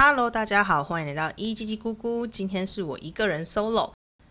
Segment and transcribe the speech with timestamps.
[0.00, 2.24] Hello，大家好，欢迎来到一叽叽咕咕。
[2.24, 3.90] 今天是我一个人 solo。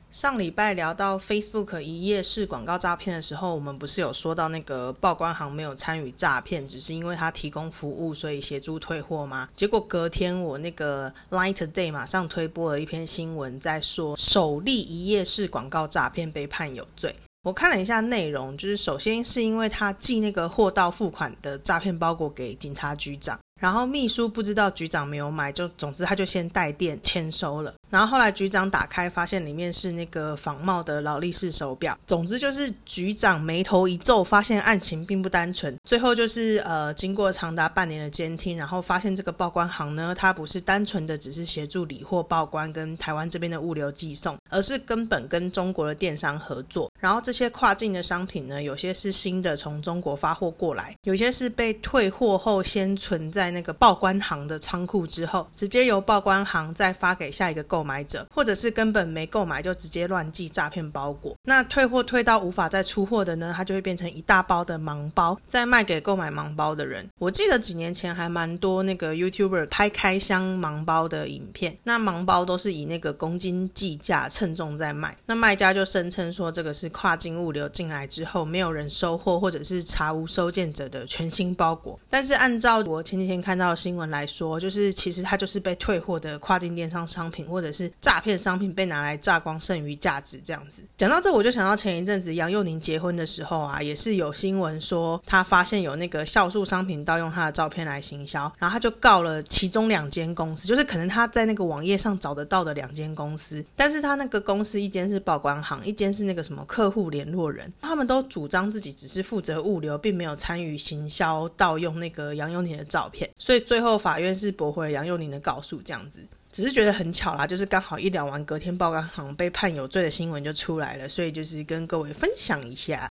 [0.10, 9.50] 上礼拜聊到 Facebook 一页式广告诈骗的时候，我们不是有说到那个报关行没有参与诈骗，只是因为他提供服务，所以协助退货吗？
[9.58, 17.14] 结果隔天我那个 Light Day 马上推播了一篇新闻，在说首例一页式广告诈骗被判有罪。
[17.44, 23.38] 我看了一下内容，就是首先是因为他寄那个货到付款的诈骗包裹给警察局长。
[23.58, 27.74] 然后秘书不知道局长没有买，就总之他就先带电签收了。
[27.90, 31.98] 然后后来局长打开，发现里面是那个仿冒的劳力士手表。
[32.06, 35.76] 总之就是局长眉头一皱，发现案情并不单纯。
[35.84, 46.92] 最后就是呃，经过长达半年的监听，然后发现这个报关行呢，它不是单纯的只是协助理货报关跟台湾这边的物流寄送，而是根本跟中国的电商合作。
[47.00, 53.48] 然后这些跨境的商品呢，有些是新的从中国发货过来，有些是被退货后先存在。
[53.48, 61.36] 那个报关行的仓库之后，直接由报关行再发给下一个购购买者，或者是根本没购买就直接乱寄诈骗包裹。
[61.44, 67.08] 那退货退到无法再出货的呢，它就会变成一大包的盲包，再卖给购买盲包的人。
[67.20, 82.00] 我记得几年前还蛮多那个 YouTuber 拍开箱盲包的影片，那盲包都是以那个公斤计价称重在卖，那卖家就声称说这个是跨境物流进来之后没有人收货或者是查无收件者的全新包裹。
[82.10, 83.38] 但是按照我前几天。
[83.38, 90.82] 看到新闻来说，就是其实它就是被退货的跨境电商商品，或者是诈骗商品被拿来榨光剩余价值这样子。
[90.98, 113.30] 讲到这，我就想到前一阵子杨佑宁结婚的时候啊，也是有新闻说他发现有那个酵素商品盗用他的照片来行销，然后他就告了其中两间公司，就是可能他在那个网页上找得到的两间公司，但是他那个公司一间是报关行，一间是那个什么客户联络人，他们都主张自己只是负责物流，并没有参与行销盗用那个杨佑宁的照片。
[113.38, 116.20] 所以最后法院是驳回了杨佑宁的告诉，这样子
[116.52, 123.10] 只是觉得很巧啦，就是刚好一聊完，隔天报关行被判有罪的新闻就出来了，所以就是跟各位分享一下。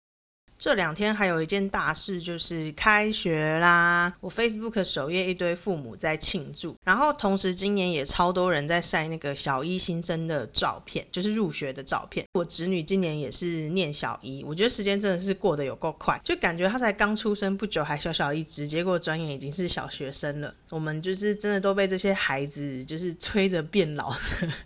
[0.58, 4.12] 这两天还有一件大事，就是开学啦！
[4.22, 12.26] 我 Facebook 首页一堆父母在庆祝，然后同时今年也超多人在晒那个小一新生的照片，就是入学的照片。
[12.34, 20.56] 我侄女今年也是念小一，我觉得时间真的是过得有够快，就感觉她才刚出生不久，还小小一只，结果转眼已经是小学生了。
[20.70, 24.14] 我们就是真的都被这些孩子就是催着变老，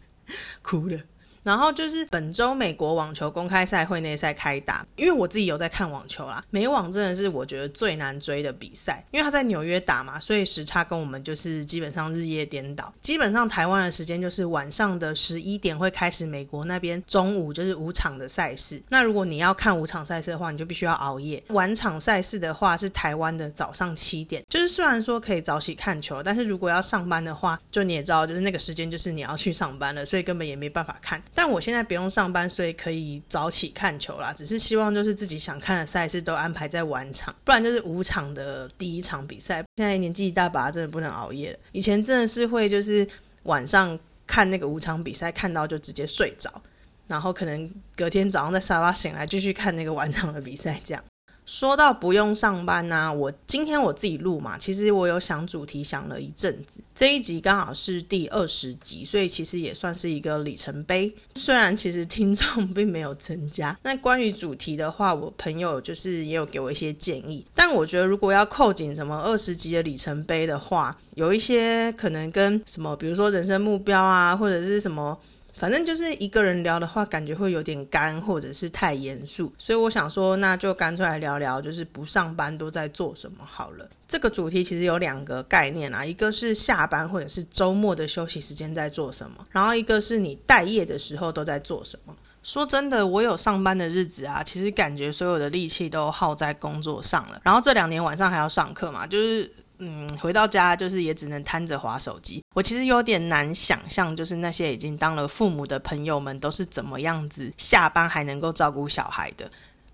[0.61, 0.99] 哭了。
[1.49, 6.45] 然后就是本周美国网球公开赛会内赛开打，因为我自己有在看网球啦。
[6.51, 12.93] 美网真的是我觉得最难追的比赛，因为他在纽约打嘛，所以时差跟我们就是基本上日夜颠倒。
[13.01, 18.79] 基本上台湾的时间就是晚上的十一点会开始，美国那边中午就是五场的赛事。
[18.89, 21.43] 那如果你要看五场赛事的话，你就必须要熬夜。
[21.47, 31.19] 晚场赛事的话是台湾的早上七点，就是虽然说可以早起看球，但是如果要上班的话，就你也知道，就是那个时间就是你要去上班了，所以根本也没办法看。
[31.41, 34.33] 但我现在不用上班，所以可以早起看球啦。
[34.33, 39.63] 只是希望就是自己想看的赛事都安排在晚场，不然就是五场的第一场比赛。
[39.77, 41.59] 现在年纪一大把，真的不能熬夜了。
[41.71, 43.07] 以前真的是会就是
[43.43, 43.97] 晚上
[44.27, 46.61] 看那个五场比赛，看到就直接睡着，
[47.07, 51.01] 然后可能隔天早上在沙发醒来继续看那个晚场的比赛，这样。
[51.49, 61.11] 说到不用上班呢，我今天我自己录嘛，其实我有想主题想了一阵子，这一集刚好是第二十集，所以其实也算是一个里程碑。
[61.33, 75.19] 虽然其实听众并没有增加， 那关于主题的话，我朋友就是也有给我一些建议，但我觉得如果要扣紧什么二十集的里程碑的话，有一些可能跟什么，比如说人生目标啊，或者是什么。
[75.59, 83.87] 反正就是一个人聊的话，感觉会有点干，或者是太严肃，所以我想说，那就干脆来聊聊，就是不上班都在做什么好了。
[84.07, 92.15] 这个主题其实有两个概念啊，一个是下班或者是周末的休息时间在做什么，然后一个是你待业的时候都在做什么。
[92.41, 97.41] 说真的，我有上班的日子啊，其实感觉所有的力气都耗在工作上了。
[97.43, 99.51] 然后这两年晚上还要上课嘛，就是。
[99.79, 102.43] 嗯，回到家就是也只能摊着划手机。
[102.53, 109.49] 我其实有点难想象，就是那些已经当了父母的朋友们都是怎么样子下班还能够照顾小孩的。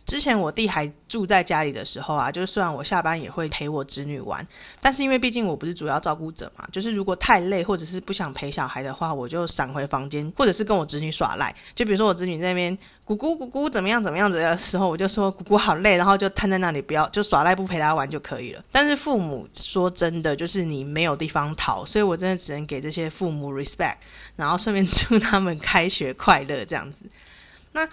[0.06, 4.46] 之前我弟还住在家里的时候啊，就是虽然我下班也会陪我侄女玩，
[4.80, 11.54] 但是因为毕竟我不是主要照顾者嘛，就是如果太累或者是不想陪小孩的话，我就闪回房间，或者是跟我侄女耍赖。
[11.74, 18.64] 就比如说我侄女那边咕咕咕咕怎么样怎么样子的时候，我就说咕咕好累，然后就瘫在那里，不要就耍赖不陪她玩就可以了。
[18.72, 23.96] 但是父母说真的，就是你没有地方逃，所以我真的只能给这些父母 respect，
[24.36, 27.06] 然后顺便祝他们开学快乐这样子。
[27.72, 27.90] 那。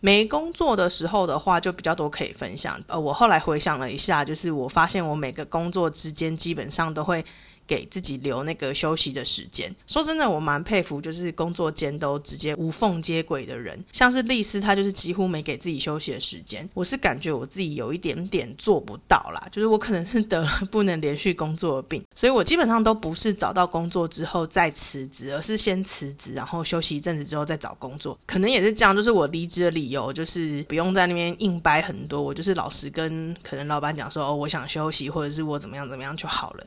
[0.00, 2.82] 没工作的时候的话，就比较多可以分享。
[2.86, 7.24] 呃，我后来回想了一下，就是我发现我每个工作之间基本上都会
[7.70, 9.72] 给自己留那个休息的时间。
[9.86, 16.68] 说真的，我蛮佩服就是工作间都直接无缝接轨的人，像是丽丝，她就是几乎没给自己休息的时间。
[16.74, 28.18] 我是感觉我自己有一点点做不到啦，就是我可能是得了不能连续工作的病，所以我基本上都不是找到工作之后再辞职，而是先辞职，然后休息一阵子之后再找工作。
[28.26, 36.66] 可能也是这样，就是我离职的理由就是不用在那边硬掰很多，我就是老实跟可能老板讲说，哦，我想休息，或者是我怎么样怎么样就好了。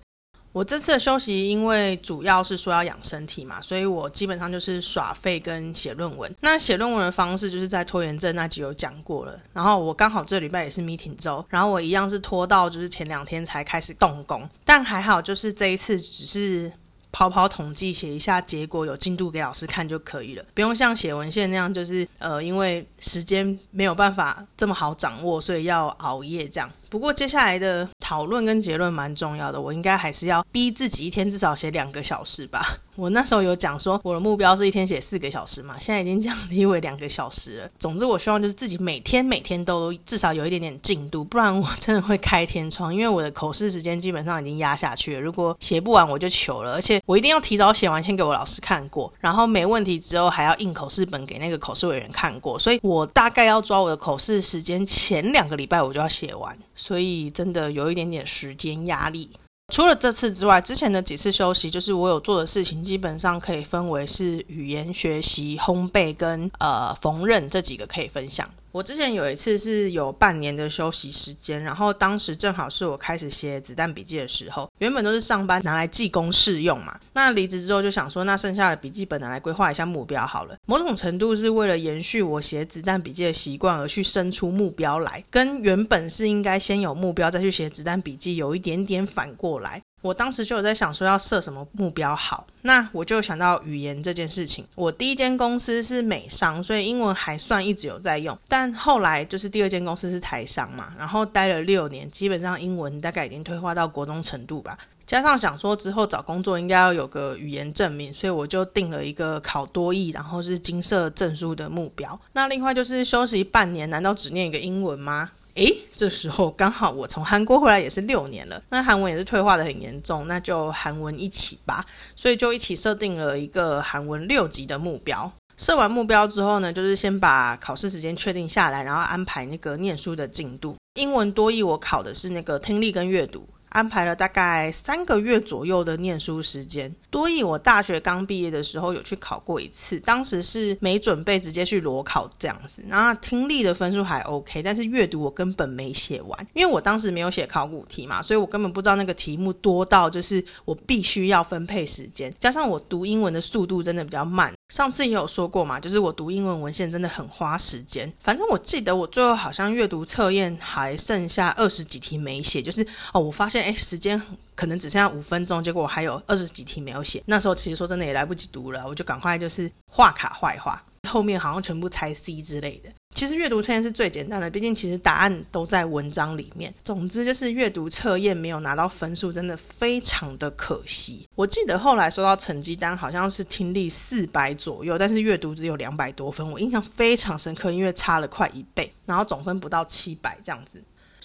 [0.53, 6.33] 我这次的休息，因为主要是说要养身体嘛，所以我基本上就是耍废跟写论文。
[6.41, 9.37] 那写论文的方式，就是在拖延症那集有讲过了。
[9.51, 14.47] 然后我刚好这礼拜也是 meeting 周，然后我一样是拖到就是前两天才开始动工。
[14.63, 16.71] 但还好，就是这一次只是
[17.11, 26.69] 跑跑统计，写一下结果，有进度给老师看就可以了，不用像写文献那样，就是呃，因为时间没有办法这么好掌握，所以要熬夜这样。
[26.93, 32.63] 不过接下来的讨论跟结论蛮重要的，我应该还是要逼自己一天至少写两个小时吧。
[32.95, 37.69] 我那时候有讲说我的目标是一天写四个小时嘛，现在已经降低为两个小时了。
[37.79, 45.19] 总之，我希望就是自己每天每天都至少有一点点进度，不然我真的会开天窗，因为我的口试时间基本上已经压下去了。
[45.19, 46.73] 如果写不完，我就糗了。
[46.73, 52.59] 而且我一定要提早写完，先给我老师看过，然后没问题之后还要印口试本给那个口试委员看过。
[52.59, 56.55] 所以我大概要抓我的口试时间，前两个礼拜我就要写完。
[56.83, 59.29] 所以真的有一点点时间压力。
[59.73, 68.49] 除了这次之外，之前的几次休息，就是我有做的事情，基本上可以分为是语言学习、烘焙跟呃缝纫这几个可以分享。
[68.73, 76.99] 我之前有一次是有半年的休息时间，然后当时正好是我开始写子弹笔记的时候，原本都是上班拿来记公试用嘛。
[77.13, 80.55] 那离职之后就想说，那剩下的笔记本拿来规划一下目标好了。
[80.65, 89.83] 某种程度是为了延续我写子弹笔记的习惯而去生出目标来，跟原本是应该先有目标再去写子弹笔记有一点点反过来。
[90.03, 94.65] 我当时就有在想说要设什么目标好，那我就想到语言这件事情。
[94.75, 98.37] 我第一间公司是美商，所以英文还算一直有在用。
[98.49, 104.77] 但后来就是第二间公司是台商嘛，然后待了六年，基本上英文大概已经退化到国中程度吧。
[105.05, 112.19] 加上想说之后找工作应该要有个语言证明，所以我就定了一个考多译，然后是金色证书的目标。
[112.33, 115.31] 那另外就是休息半年，难道只念一个英文吗？
[115.55, 121.85] 诶，这时候刚好我从韩国回来也是六年了，那韩文也是退化的很严重，那就韩文一起吧，
[122.15, 125.31] 所以就一起设定了一个韩文六级的目标。
[125.55, 130.75] 设完目标之后呢，就是先把考试时间确定下来，然后安排那个念书的进度。
[130.95, 133.47] 英文多译我考的是那个听力跟阅读。
[133.73, 136.93] 安排了大概三个月左右的念书时间。
[137.09, 142.83] 多益，我大学刚毕业的时候有去考过一次，当时是没准备直接去裸考这样子。
[142.87, 152.33] 那听力的分数还 OK，但是阅读我根本没写完，因为我当时没有写考古题嘛，所以我根本不知道那个题目多到就是我必须要分配时间。
[152.39, 158.11] 加上我读英文的速度真的比较慢，上次也有说过嘛，就是我读英文文献真的很花时间。
[158.21, 163.62] 反正我记得我最后好像阅读测验还剩下二十几题没写，就是哦，我发现。
[163.63, 164.21] 哎，时间
[164.55, 167.23] 可能只剩下五分钟，结果我还有二十几题没有写。
[167.25, 172.89] 那时候其实说真的也来不及读了，我就赶快就是画卡坏画，后面好像全部猜 C 之类的。
[173.15, 176.73] 其实阅读测验是最简单的，毕竟其实答案都在文章里面。
[176.83, 181.27] 总之就是阅读测验没有拿到分数，真的非常的可惜。
[181.35, 190.81] 我记得后来收到成绩单，好像是听力四百左右，但是阅读只有两百多分，我印象非常深刻，因为差了快一倍，然后总分不到七百这样子。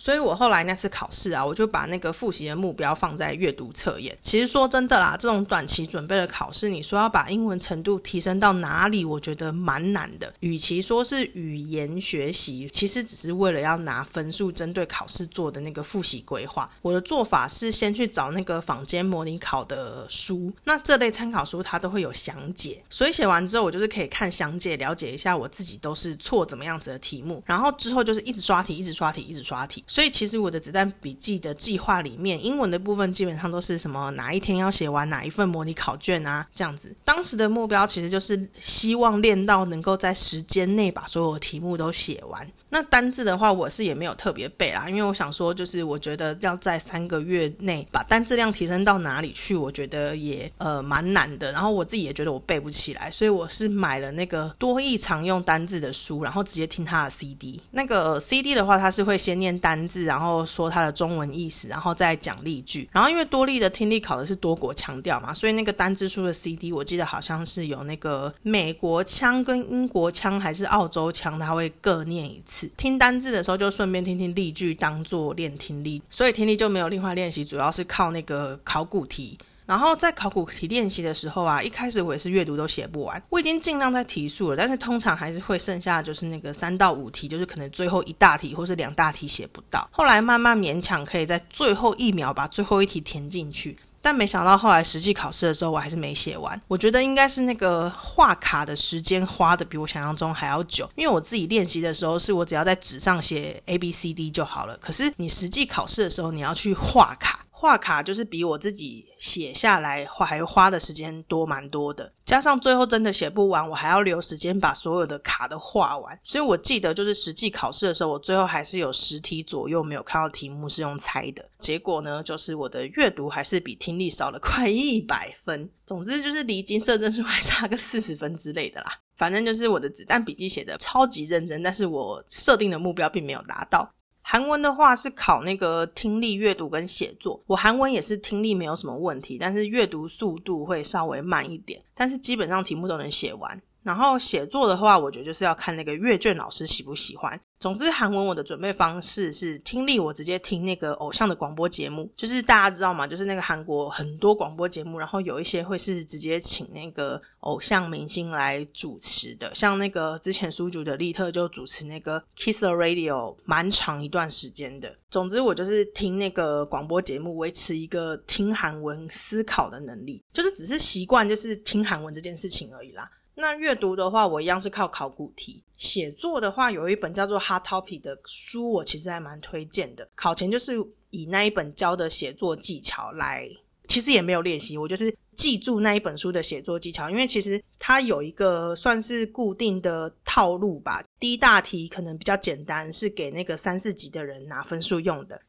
[0.08, 4.16] 所以我后来那次考试啊，我就把那个复习的目标放在阅读测验。
[4.22, 10.32] 其实说真的啦，这种短期准备的考试，你说要把英文程度提升到哪里，我觉得蛮难的。
[10.40, 16.70] 与其说是语言学习，其实只是为了要拿分数，针对考试做的那个复习规划。
[16.80, 29.84] 我的做法是先去找那个坊间模拟考的书，那这类参考书它都会有详解，所以写完之后，我就是可以看详解，了解一下我自己都是错怎么样子的题目，然后之后就是一直刷题，一直刷题，一直刷题。
[29.98, 36.94] 所以其实我的子弹笔记的计划里面，英文的部分基本上都是什么哪一天要写完哪一份模拟考卷啊，这样子。
[37.04, 42.48] 当时的目标其实就是希望练到能够在时间内把所有题目都写完。
[42.70, 51.50] 那单字的话，我是也没有特别背啦，因为我想说，就是我觉得要在三个月内把单字量提升到哪里去，我觉得也呃蛮难的。
[51.52, 57.58] 然后我自己也觉得我背不起来，所以我是买了那个多义常用单字的书，然后直接听他的 CD。
[57.70, 62.86] 那个 CD 的话，它是会先念单字，然后说它的中文意思，然后再讲例句。
[62.92, 72.57] 然后因为多利的听力考的是多国腔调嘛，所以那个单字书的 CD，我记得好像是有那个美国腔跟英国腔还是澳洲腔，他会各念一次。
[72.76, 79.38] 听单字的时候，就顺便听听例句，当做练听力，所以听力就没有另外练习，主要是靠那个考古题。
[79.66, 89.86] 然后在考古题练习的时候啊，一开始我也是阅读都写不完，我已经尽量在提速了，但是通常还是会剩下就是那个三到五题，就是可能最后一大题或是两大题写不到。
[89.92, 93.76] 后来慢慢勉强可以在最后一秒把最后一题填进去。
[94.00, 96.60] 但没想到后来实际考试的时候，我还是没写完。
[96.68, 104.76] 我觉得应该是那个画卡的时间花的比我想象中还要久，因为我自己练习的时候，是我只要在纸上写 A B C D 就好了。
[104.78, 107.44] 可是你实际考试的时候，你要去画卡。
[107.60, 116.16] 画卡就是比我自己写下来花还花的时间多蛮多的，加上最后真的写不完，我还要留时间把所有的卡都画完。
[116.22, 121.44] 所以我记得就是实际考试的时候，我最后还是有十题左右没有看到题目是用猜的。
[121.58, 125.68] 结果呢，就是我的阅读还是比听力少了快一百分。
[125.84, 128.92] 总之就是离金色证书还差个四十分之类的啦。
[129.16, 133.92] 反正就是我的子弹笔记写的超级认真，但是我设定的目标并没有达到。
[134.30, 137.42] 韩文的话是考那个听力、阅读跟写作。
[137.46, 141.82] 我韩文也是听力没有什么问题，但是阅读速度会稍微慢一点。
[141.94, 143.58] 但是基本上题目都能写完。
[143.88, 147.40] 然后写作的话，我觉得就是要看那个阅卷老师喜不喜欢。
[147.58, 153.06] 总之，韩文我的准备方式是听力，我直接听那个偶像的广播节目，就是大家知道吗？
[153.06, 164.94] 就是那个韩国很多广播节目，然后有一些会是直接请那个偶像明星来主持的，像那个之前苏主的利特就主持那个 Kiss the Radio 蛮长一段时间的。
[165.10, 173.10] 总之，我就是听那个广播节目，维持一个听韩文思考的能力，就是只是习惯就是听韩文这件事情而已啦。
[173.40, 175.62] 那阅读的话，我一样是靠考古题。
[175.76, 180.08] 写作的话，有一本叫做《Hard Topic》的书，我其实还蛮推荐的。
[180.16, 180.74] 考前就是
[181.10, 183.48] 以那一本教的写作技巧来，
[183.86, 187.08] 其实也没有练习，我就是记住那一本书的写作技巧。
[187.08, 191.04] 因为其实它有一个算是固定的套路吧。
[191.20, 195.40] 第一大题可能比较简单，是给那个三四级的人拿分数用的。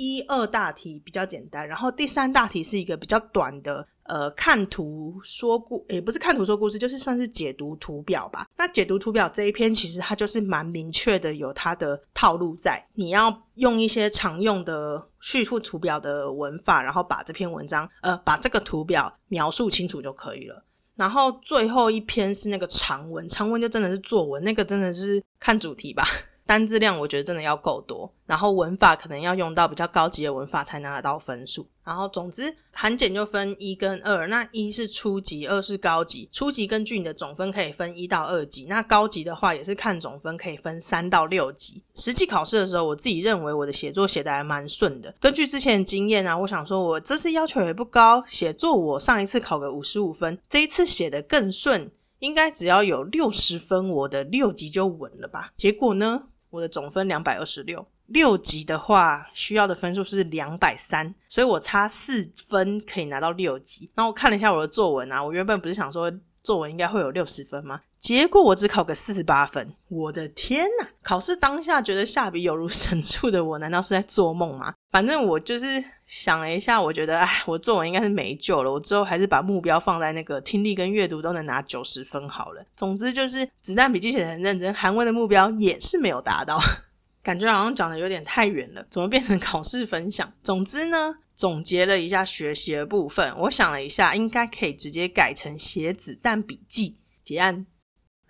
[0.00, 3.86] 一二大题比较简单，然后第三大题是一个比较短的。
[4.04, 8.48] 呃，看图说故也不是看图说故事，就是算是解读图表吧。
[8.56, 12.84] 那解读图表这一篇，其实它就是蛮明确的，有它的套路在。
[12.94, 20.64] 你要用一些常用的叙述图表的文法，然后把这篇文章呃，把这个图表描述清楚就可以了。
[20.96, 26.04] 然后最后一篇是那个长文，长文就真的是作文，那个真的是看主题吧。
[26.50, 31.64] 单字量我觉得真的要够多，然后文法可能要用到比较高级的文法才拿得到分数。
[31.84, 36.28] 然后总之韩检就分一跟二，那一是初级，二是高级。
[36.32, 41.80] 初级根据你的总分可以分一到二级，那高级的话也是看总分可以分三到六级。
[41.94, 45.14] 实际考试的时候，我自己认为我的写作写的还蛮顺的。
[45.20, 55.52] 根据之前的经验啊，我想说我这次要求也不高，写作我上一次考个五十五分，这一次写的更顺，应该只要有六十分，我的六级就稳了吧？
[55.56, 56.24] 结果呢？
[56.50, 63.90] 我的总分两百二十六，六级的话需要的分数是两百三，所以我差四分可以拿到六级。
[63.94, 67.80] 那我看了一下我的作文啊，我原本不是想说作文应该会有六十分吗？
[68.00, 70.88] 结果我只考个四十八分，我的天呐！
[71.02, 74.72] 考试当下觉得下笔有如神助的我，难道是在做梦吗？
[74.90, 75.66] 反正我就是
[76.06, 78.72] 想了一下，我觉得，哎，我作文应该是没救了。
[78.72, 82.64] 我之后还是把目标放在那个听力跟阅读都能拿九十分好了。
[82.74, 86.58] 总之就是子弹笔记写的很认真，韩文的目标也是没有达到，
[87.22, 90.32] 感觉好像讲的有点太远了，怎么变成考试分享？
[90.42, 97.66] 总之呢，总结了一下学习的部分，我想了一下，应该可以直接改成写子弹笔记结案。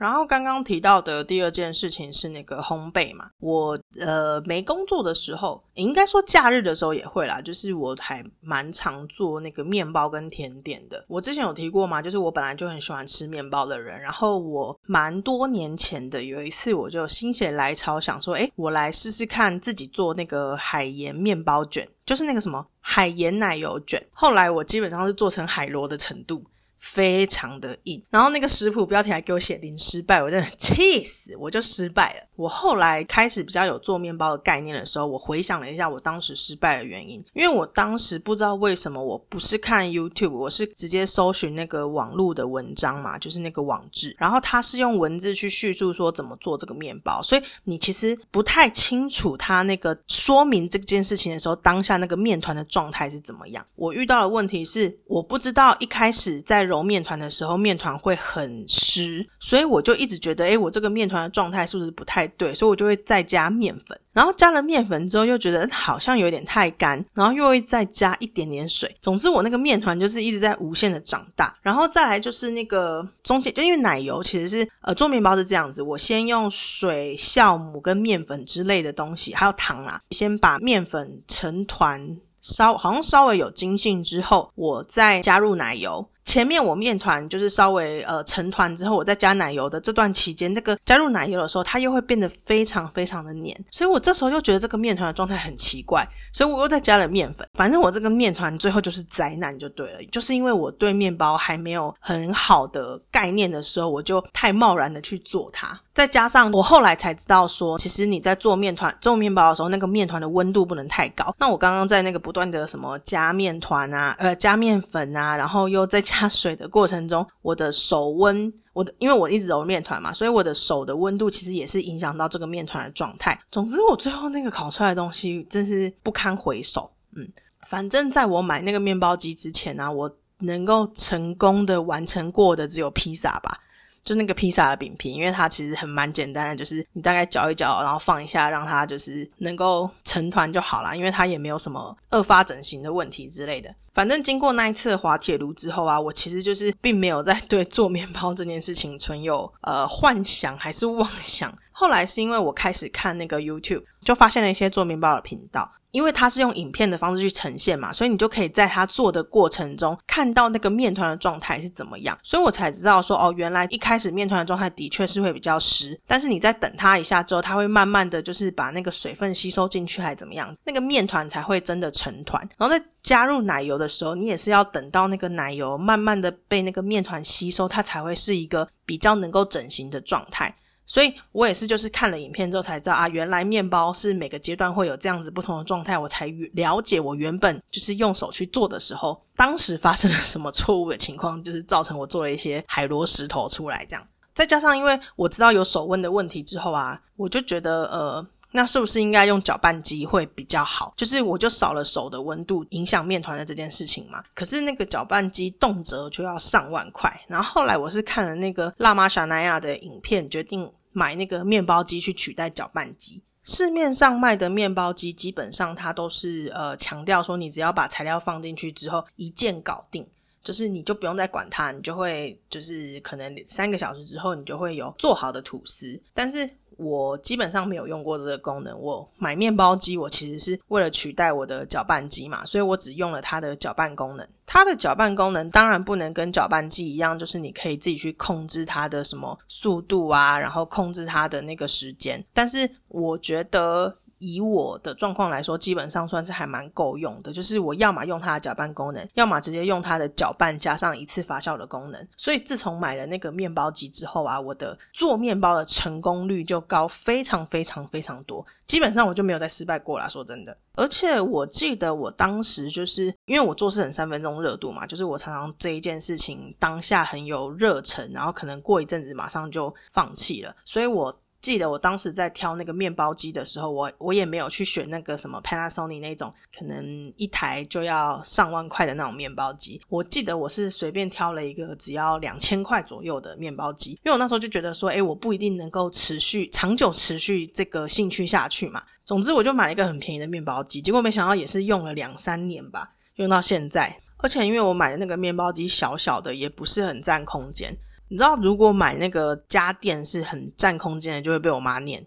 [0.01, 11.05] 然后刚刚提到的第二件事情是那个烘焙嘛，我呃没工作的时候，应该说假日的时候也会啦，就是我还蛮常做那个面包跟甜点的。
[11.07, 24.03] 我之前有提过嘛，就是我本来就很喜欢吃面包的人，然后我蛮多年前的有一次，我就心血来潮想说，哎，我来试试看自己做那个海盐面包卷，就是那个什么海盐奶油卷。
[24.13, 26.43] 后来我基本上是做成海螺的程度。
[26.81, 32.27] 非常的硬，然后那个食谱标题还给我写零失败，我真的 气死，我就失败了。
[32.37, 53.65] 我后来开始比较有做面包的概念的时候，我回想了一下我当时失败的原因，因为我当时不知道为什么我不是看 YouTube，我是直接搜寻那个网络的文章嘛，就是那个网志，然后它是用文字去叙述说怎么做这个面包，所以你其实不太清楚它那个说明这件事情的时候，当下那个面团的状态是怎么样。
[53.77, 62.27] 我遇到的问题是，我不知道一开始在揉面团的时候，面团会很湿，所以我就一直觉得，哎，我这个面团的状态是不是不太？
[62.29, 68.97] 对，所以我就会再加面粉，然后加了面粉之后又觉得好像有点太干，然后又会再加一点点水。
[69.03, 71.55] 总之，我那个面团就是一直在无限的长大。
[71.61, 82.17] 然后再来就是那个中间，就因为奶油其实是呃做面包是这样子，我先用水、酵母跟面粉之类的东西，还有糖啦，先把面粉成团。
[82.43, 86.09] 稍好像稍微有筋性之后，我再加入奶油。
[86.31, 97.45] 前面我面团就是稍微呃成团之后，我再加奶油的这段期间，那个加入奶油的时候，它又会变得非常非常的黏，所以我这时候又觉得这个面团的状态很奇怪，所以我又再加了面粉。
[97.55, 105.81] 反正我这个面团最后就是灾难就对了，就是因为我对面包还没有很好的概念的时候，我就太贸然的去做它。
[105.93, 111.35] 再加上我后来才知道说，其实你在做面团、做面包的时候，那个面团的温度不能太高。
[111.39, 123.39] 那我刚刚在那个不断的什么加面团啊、呃加面粉啊，然后又再加水的过程中，我的手温，我的因为我一直揉面团嘛，所以我的手的温度其实也是影响到这个面团的状态。
[123.51, 126.89] 总之，我最后那个烤出来的东西真是不堪回首。
[127.17, 127.29] 嗯，
[127.67, 133.59] 反正在我买那个面包机之前呢，我能够成功的完成过的只有披萨吧。
[134.03, 140.97] 就那个披萨的饼皮，因为它其实很蛮简单的，就是你大概搅一搅，然后放一下，让它就是能够成团就好了。
[140.97, 143.75] 因为它也没有什么二发整形的问题之类的。
[143.93, 151.53] 反正经过那一次滑铁卢之后啊，我其实就是并没有在对做面包这件事情存有呃幻想还是妄想。
[151.73, 155.71] 后来是因为我开始看那个 YouTube，就发现了一些做面包的频道。
[155.91, 162.19] 因为它是用影片的方式去呈现嘛，所以你就可以在它做的过程中看到那个面团的状态是怎么样。
[162.23, 172.41] 所以我才知道说，哦，原来一开始面团的状态的确是会比较湿，但是你在等它一下之后，它会慢慢的就是把那个水分吸收进去，还怎么样，那个面团才会真的成团。
[172.57, 180.55] 然后在加入奶油的时候，你也是要等到那个奶油慢慢的被那个面团吸收，它才会是一个比较能够整形的状态。
[180.91, 194.05] 所以我也是，就是看了影片之后才知道啊，原来面包是每个阶段会有这样子不同的状态，我才了解我原本就是用手去做的时候，当时发生了什么错误的情况，就是造成我做了一些海螺石头出来这样。
[194.35, 200.93] 再加上因为我知道有手温的问题之后啊，我就觉得呃，那是不是应该用搅拌机会比较好？
[200.97, 204.25] 就是我就少了手的温度影响面团的这件事情嘛。
[204.35, 210.69] 可是那个搅拌机动辄就要上万块，然后后来我是看了那个辣妈小南亚的影片，决定。
[210.93, 213.23] 买那个面包机去取代搅拌机。
[213.43, 220.07] 市面上卖的面包机基本上它都是呃强调说，你只要把材料放进去之后一键搞定，
[220.43, 226.01] 就是你就不用再管它，你就会就是可能三个小时之后你就会有做好的吐司。
[226.15, 228.79] 但是我基本上没有用过这个功能。
[228.81, 234.27] 我买面包机，我其实是为了取代我的搅拌机嘛，所以我只用了它的搅拌功能。
[234.47, 242.25] 它的搅拌功能当然不能跟搅拌机一样，就是你可以自己去控制它的什么速度啊，然后控制它的那个时间。
[242.33, 243.97] 但是我觉得。
[244.21, 247.33] 以我的状况来说，基本上算是还蛮够用的。
[247.33, 252.09] 就是我要么用它的搅拌功能，要么直接用它的搅拌加上一次发酵的功能。
[252.17, 258.47] 所以自从买了那个面包机之后啊，我的做面包的成功率就高非常非常非常多。
[258.67, 260.57] 基本上我就没有再失败过啦，说真的。
[260.77, 271.20] 而且我记得我当时就是因为我做事很三分钟热度嘛，就是我常常这一件事情当下很有热忱，然后可能过一阵子马上就放弃了，所以我。
[271.41, 279.81] 记得我当时在挑那个面包机的时候，我我也没有去选那个什么 Panasonic 那种，可能一台就要上万块的那种面包机。
[279.89, 288.83] 我记得我是随便挑了一个只要两千块左右的面包机，因为我那时候就觉得说，哎，我不一定能够持续长久持续这个兴趣下去嘛。
[289.05, 293.99] 总之，我就买了一个很便宜的面包机，结果没想到也是用了两三年吧，用到现在。
[294.19, 297.75] 而且因为我买的那个面包机小小的，也不是很占空间。
[298.11, 302.05] 你知道，如果买那个家电是很占空间的，就会被我妈念，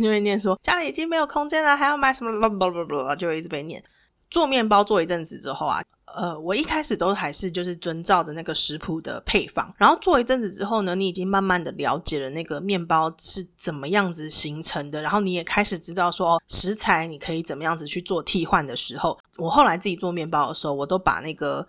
[0.00, 3.16] 就会念说家里已经没有空间了，还要买什么？
[3.16, 3.82] 就会一直被念。
[4.28, 21.64] 做面包做一阵子之后啊，呃，我一开始都还是就是遵照着那个食谱的配方，然后做一阵子之后呢，你已经慢慢的了解了那个面包是怎么样子形成的，然后你也开始知道说食材你可以怎么样子去做替换的时候，我后来自己做面包的时候，我都把那个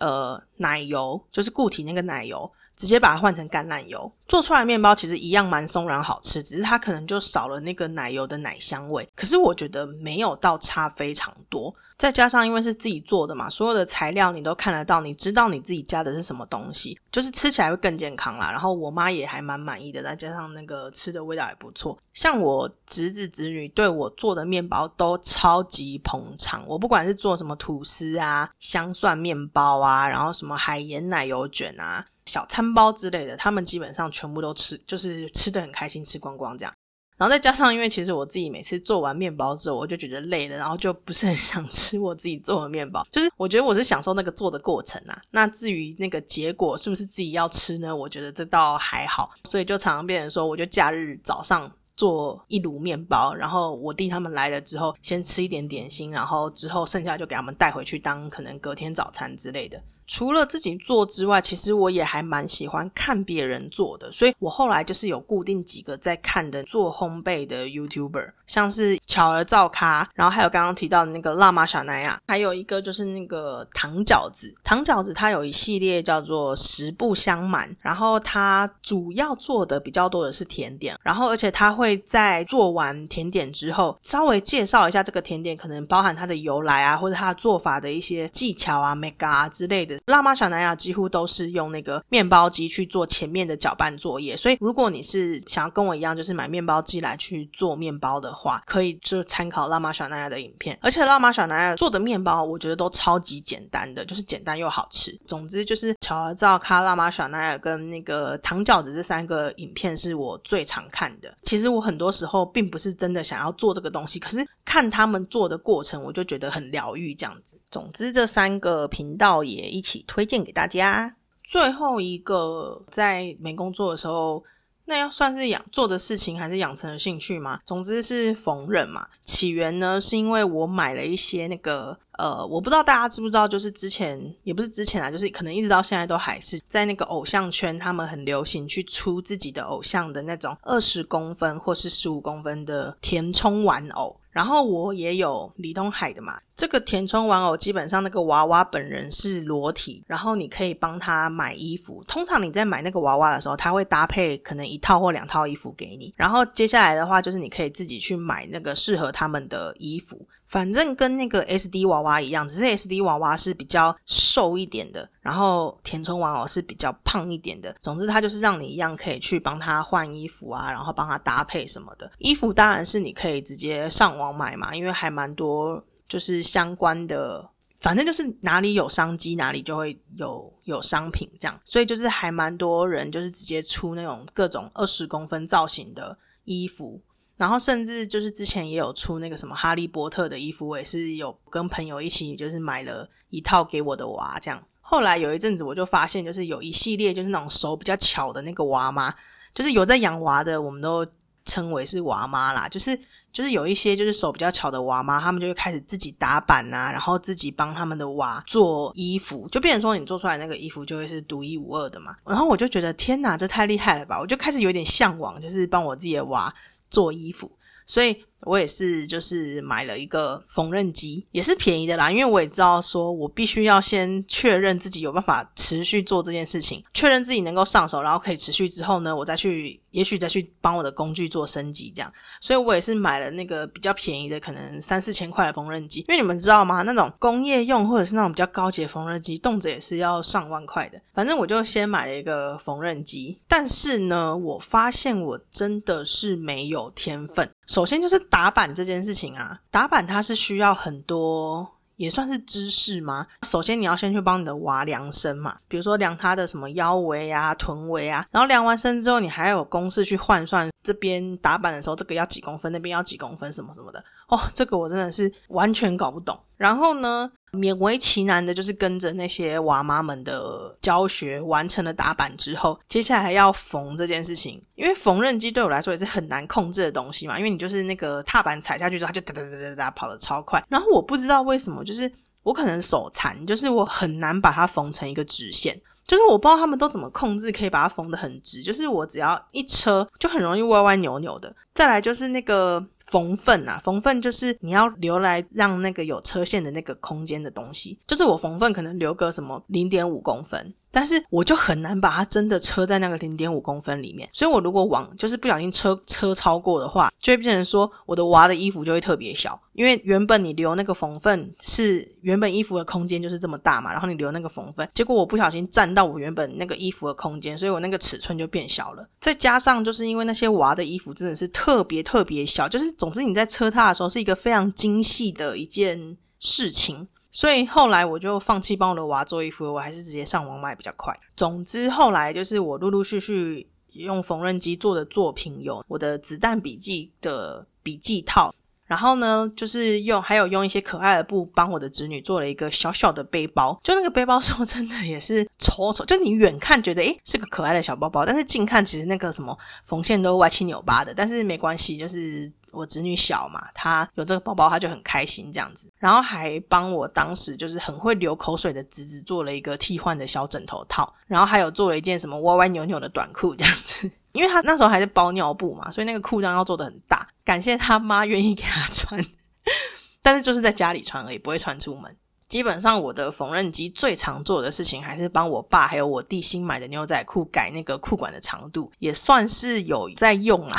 [0.00, 2.52] 呃奶油，就是固体那个奶油。
[2.76, 9.08] 直接把它换成橄榄油，做出来面包其实一样蛮松软好吃，只是它可能就少了那个奶油的奶香味。
[9.14, 18.50] 可是我觉得没有到差非常多，再加上因为是自己做的嘛，所有的材料你都看得到，你知道你自己加的是什么东西，就是吃起来会更健康啦。
[18.50, 21.96] 然后我妈也还蛮满意的，再加上那个吃的味道也不错。
[22.12, 32.04] 像我侄子侄女对我做的面包都超级捧场，我不管是做什么吐司啊、香蒜面包啊，然后什么海盐奶油卷啊。
[32.26, 36.72] 小餐包之类的，他们基本上全部都吃，就是吃的很开心，吃光光这样。
[37.16, 43.06] 然后再加上，因为其实我自己每次做完面包之后，我就觉得累了，然后就不是很 想吃我自己做的面包。
[43.12, 45.16] 就是我觉得我是享受那个做的过程啊。
[45.30, 47.94] 那至于那个结果是不是自己要吃呢？
[47.94, 49.30] 我觉得这倒还好。
[49.44, 59.80] 所以就常常变成说，我就假日早上做一炉面包，然后我弟他们来了之后，先吃一点点心，然后之后剩下就给他们带回去当可能隔天早餐之类的。
[60.06, 74.54] 除了自己做之外，其实我也还蛮喜欢看别人做的，所以我后来就是有固定几个在看的做烘焙的 YouTuber，像是巧儿造咖，然后还有刚刚提到的那个辣妈小奈亚，还有一个就是那个糖饺子。
[74.62, 90.00] 糖饺子它有一系列叫做十步香满，然后它主要做的比较多的是甜点，然后而且它会会在做完甜点之后，稍微介绍一下这个甜点可能包含它的由来啊，或者它做法的一些技巧啊、mega 啊之类的。
[90.06, 100.78] 辣妈小南亚几乎都是用那个面包机去做前面的搅拌作业，所以如果你是想要跟我一样，就是买面包机来去做面包的话，可以就参考辣妈小南亚的影片。
[100.80, 105.14] 而且辣妈小南亚做的面包，我觉得都超级简单的，就是简单又好吃。
[105.26, 111.34] 总之就是乔儿照咖、辣妈小南亚跟那个糖饺子这三个影片是我最常看的。
[111.42, 117.56] 其实我很多时候并不是真的想要做这个东西，可是看他们做的过程，我就觉得很疗愈这样子。
[117.70, 119.84] 总之这三个频道也一。
[119.84, 121.14] 起推荐给大家。
[121.42, 124.42] 最后一个在没工作的时候，
[124.86, 127.60] 那要算是养做的事情，还是养成了兴趣吗？
[127.64, 129.08] 总之是缝纫嘛。
[129.24, 144.16] 起源呢，是因为我买了一些那个呃，我不知道大家知不知道，就是之前也不是之前啊，就是可能一直到现在都还是在那个偶像圈，他们很流行去出自己的偶像的那种二十公分或是十五公分的填充玩偶。
[144.34, 152.02] 然后我也有李东海的嘛，这个填充玩偶基本上那个娃娃本人是裸体，然后你可以帮他买衣服。
[152.08, 156.12] 通常你在买那个娃娃的时候，他会搭配可能一套或两套衣服给你。
[156.16, 160.26] 然后接下来的话就是你可以自己去买那个适合他们的衣服。
[160.54, 167.74] 反正跟那个 S D 娃娃一样，只是 S D 娃娃是比较瘦一点的，然后填充玩偶是比较胖一点的。
[167.82, 172.08] 总之，它就是让你一样可以去帮他换衣服啊，然后帮他搭配什么的。
[172.18, 181.60] 衣服当然是你可以直接上网买嘛，因为还蛮多就是相关的，反正就是哪里有商机，哪里就会有有商品这样。
[181.64, 187.00] 所以就是还蛮多人就是直接出那种各种二十公分造型的衣服。
[187.36, 194.62] 然后甚至就是之前也有出那个什么哈利波特的衣服，我也是有跟朋友一起就是买了一套给我的娃这样。
[194.80, 199.12] 后来有一阵子我就发现，就是有一系列就是那种手比较巧的那个娃妈，
[199.52, 201.04] 就是有在养娃的，我们都
[201.44, 202.68] 称为是娃妈啦。
[202.68, 202.96] 就是
[203.32, 212.14] 就是有一些就是手比较巧的娃妈，他们就会开始自己打版啊，然后自己帮他们的娃做衣服，就变成说你做出来那个衣服就会是独一无二的嘛。
[212.26, 214.20] 然后我就觉得天哪，这太厉害了吧！
[214.20, 216.54] 我就开始有点向往，就是帮我自己的娃。
[216.90, 222.10] 做衣服，所以我也是，就是买了一个缝纫机，也是便宜的啦。
[222.10, 229.80] 因为我也知道，说我必须要先确认自己有办法持续做这件事情，确认自己能够上手，然后可以持续之后呢，我再去。
[229.94, 236.00] 也许再去帮我的工具做升级，这样，所以我也是买了那个比较便宜的，可能三四千块的缝纫机。
[236.00, 236.82] 因为你们知道吗？
[236.82, 241.00] 那种工业用或者是那种比较高级的缝纫机，动辄也是要上万块的。
[241.12, 247.48] 反正我就先买了一个缝纫机，但是呢，我发现我真的是没有天分。
[247.68, 251.70] 首先就是打板这件事情啊，打板它是需要很多。
[251.96, 253.24] 也算是知识吗？
[253.42, 264.04] 首先你要先去帮你的娃量身嘛，比如说量他的什么腰围啊、臀围啊，然后量完身之后，你还有公式去换算这边打板的时候，这个要几公分，那边要几公分，什么什么的。
[264.26, 266.36] 哦，这个我真的是完全搞不懂。
[266.56, 267.30] 然后呢？
[267.54, 274.62] 勉为其难的，就是跟着那些娃妈们的教学完成了打板之后，接下来还要缝这件事情。
[274.74, 280.62] 因为缝纫机对我来说也是很难控制的东西嘛，因为你就是那个踏板踩下去之后，它就哒哒哒哒哒跑得超快。
[280.68, 282.10] 然后我不知道为什么，就是
[282.42, 285.80] 我可能手残，就是我很难把它缝成一个直线。
[286.06, 288.62] 就是我不知道他们都怎么控制，可以把它缝得很直。
[288.62, 291.54] 就是我只要一车，就很容易歪歪扭扭的。
[291.72, 292.86] 再来就是那个。
[293.06, 300.74] 缝缝啊，缝缝就是你要留来让那个有车线的那个空间的东西，就是我缝缝可能留个什么零点五公分。
[300.90, 319.04] 但是我就很难把它真的车在那个零点五公分里面，所以我如果往就是不小心车车超过的话，就会变成说我的娃的衣服就会特别小，因为原本你留那个缝缝是原本衣服的空间就是这么大嘛，然后你留那个缝缝，结果我不小心占到我原本那个衣服的空间，所以我那个尺寸就变小了。
[319.18, 327.08] 再加上就是因为那些娃的衣服真的是特别特别小，就是总之你在车它的时候是一个非常精细的一件事情。
[327.30, 331.12] 所以后来我就放弃帮我的娃做衣服，我还是直接上网买比较快。
[331.34, 338.54] 总之后来就是我陆陆续续用缝纫机做的作品有我的子弹笔记的笔记套，
[338.86, 343.76] 然后呢，就是用还有用一些可爱的布帮我的侄女做了一个小小的背包。
[343.82, 351.12] 就那个背包说真的也是丑丑，就你远看觉得诶是个可爱的小包包，但是近看其实那个什么缝线都歪七扭八的。
[351.12, 355.90] 但是没关系，就是我侄女小嘛，她有这个包包，她就很开心这样子。
[355.98, 364.10] 然后还帮我当时就是很会流口水的侄子做了一个替换的小枕头套，然后还有做了一件什么歪歪扭扭的短裤这样子。
[364.32, 367.28] 因为他那时候还是包尿布嘛，所以那个裤裆要做的很大。
[367.44, 369.24] 感谢他妈愿意给他穿，
[370.22, 372.16] 但是就是在家里穿而已，不会穿出门。
[372.48, 380.76] 基本上我的缝纫机最常做的事情，还是帮我爸还有我弟新买的牛仔裤改那个裤管的长度，也算是有在用啦。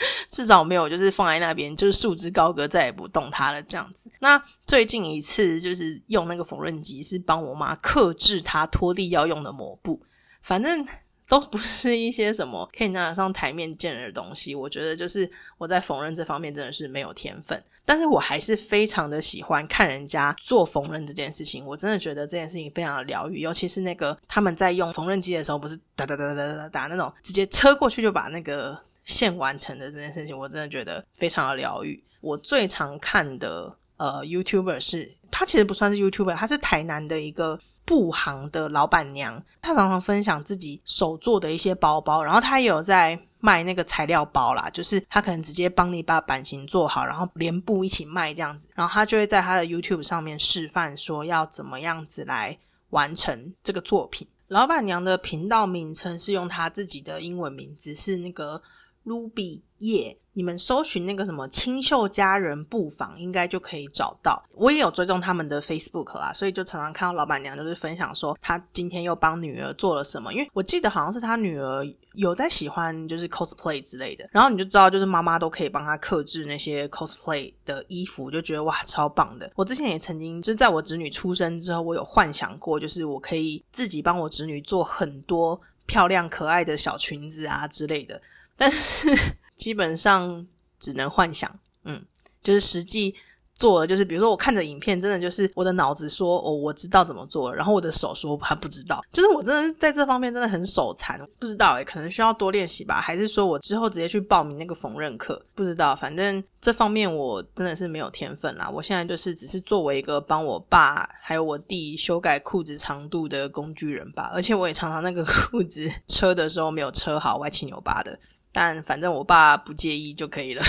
[0.30, 4.10] 至少没有就是放在那边，就是束之高阁，再也不动它了这样子。
[4.20, 10.00] 那最近一次就是用那个缝纫机，是帮我妈克制她拖地要用的抹布，
[10.42, 10.86] 反正。
[11.30, 14.54] 都不是一些什么可以拿得上台面见人的东西。
[14.54, 21.66] 我觉得就是我在缝纫这方面真的是没有天分，但是我还是非常的喜欢看人家做缝纫这件事情。
[21.66, 32.00] 我真的觉得这件事情非常的疗愈，尤其是那个他们在用缝纫机的时候，不是哒哒哒哒哒哒哒那种直接车过去就把那个现完成的这件事情，我真的觉得非常的疗愈。
[32.20, 37.58] 我最常看的呃 YouTuber 是，他其实不算是 YouTuber，他是台南的一个。
[37.88, 52.58] 布行的老板娘，她常常分享自己手做的一些包包，然后她也有在卖那个材料包啦，就是她可能直接帮你把版型做好，然后连布一起卖这样子，然后她就会在她的 YouTube 上面示范说要怎么样子来
[52.90, 54.28] 完成这个作品。
[54.48, 58.60] 老板娘的频道名称是用她自己的英文名字，是那个
[59.08, 60.18] Ruby 叶。
[60.34, 64.40] 你们搜寻那个什么清秀佳人布坊，应该就可以找到。
[64.52, 70.32] 我也有追踪他们的 Facebook 啦，所以就常常看到老板娘就是分享说，她今天又帮女儿做了什么。
[70.32, 79.50] 因为我记得好像是她女儿有在喜欢就是 cosplay 之类的，然后你就知道就是妈妈都可以帮她克制那些 cosplay 的衣服，就觉得哇超棒的。
[79.56, 88.22] 我之前也曾经就是在我侄女出生之后，我有幻想过，就是我可以自己帮我侄女做很多漂亮可爱的小裙子啊之类的，
[88.58, 89.08] 但是。
[89.58, 90.46] 基本上
[90.78, 92.00] 只能幻想，嗯，
[92.40, 93.12] 就是实际
[93.56, 108.70] 做了，就是比如说我看着影片，真的就是我的脑子说哦，我知道怎么做，然后我的手说还不知道，就是我真的在这方面真的很手残，不知道诶可能需要多练习吧，还是说我之后直接去报名那个缝纫课，不知道，反正这方面我真的是没有天分啦。
[108.72, 118.16] 我现在就是只是作为一个帮我爸还有我弟修改裤子长度的工具人吧，而且我也常常那个裤子车的时候没有车好，歪七扭八的。
[118.60, 120.64] 但反正我爸不介意就可以了。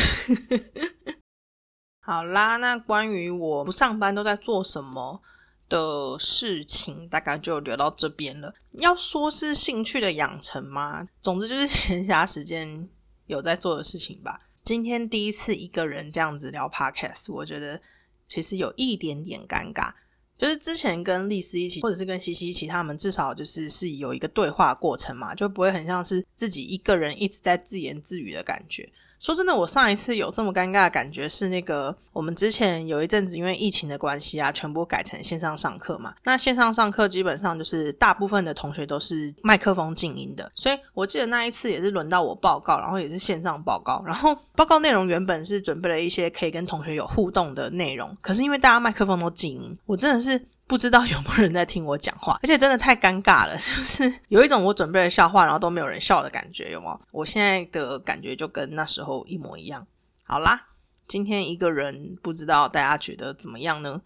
[2.02, 5.19] 好啦，那关于我不上班都在做什么
[5.67, 8.54] 的事情，大概就聊到这边了。
[8.73, 11.08] 要说是兴趣的养成吗？
[11.19, 12.88] 总之就是闲暇时间
[13.25, 14.39] 有在做的事情吧。
[14.63, 17.82] 今天第一次一个人这样子聊 podcast，我觉得
[18.28, 19.93] 其实有一点点尴尬。
[20.39, 28.89] 就是之前跟丽丝一起，或者是跟西西一起，他们至少就是是有一个对话过程嘛，就不会很像是自己一个人一直在自言自语的感觉。
[29.19, 36.15] 说真的，我上一次有这么尴尬的感觉是那个我们之前有一阵子因为疫情的关系啊，全部改成线上上课嘛。
[36.23, 44.01] 那线上上课基本上就是大部分的同学都是麦克风静音的，所以我记得那一次也是轮到我报告，然后也是线上报告。
[44.05, 50.47] 然后报告内容原本是准备了一些可以跟同学有互动的内容，可是因为大家麦克风都静音，我真的是。
[50.69, 56.99] 不知道有没有人在听我讲话， 而且真的太尴尬了， 就是有一种我准备了笑话，然后都没有人笑的感觉，有吗？
[57.10, 59.88] 我现在的感觉就跟那时候一模一样。
[60.21, 60.67] 好啦，
[61.08, 63.99] 今天一个人，不知道大家觉得怎么样呢？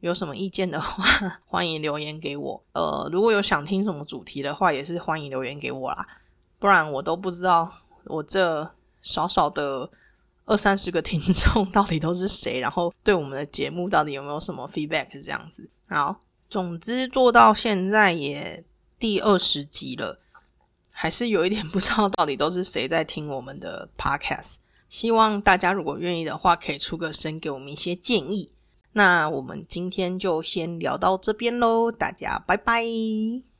[0.00, 1.02] 有什么意见的话，
[1.48, 2.62] 欢迎留言给我。
[2.74, 6.06] 呃，如果有想听什么主题的话，也是欢迎留言给我啦。
[6.58, 7.72] 不然我都不知道
[8.04, 9.90] 我这少少的
[10.44, 15.66] 二三十个听众到底都是谁，然后对我们的节目到底有没有什么 feedback 这样子。
[15.90, 18.64] 好，总之做到现在也
[18.96, 20.20] 第二十集了，
[20.88, 24.58] 还是有一点 不知道到底都是谁在听我们的 podcast。
[24.88, 28.52] 希望大家如果愿意的话，可以出个声给我们一些建议。
[28.92, 33.42] 那我们今天就先聊到这边喽，大家拜拜。